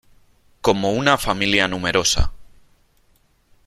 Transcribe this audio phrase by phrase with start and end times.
[0.61, 2.31] como una familia numerosa.